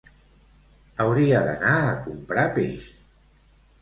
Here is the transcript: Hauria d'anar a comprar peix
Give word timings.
Hauria 1.03 1.41
d'anar 1.49 1.75
a 1.85 1.93
comprar 2.07 2.47
peix 2.57 2.89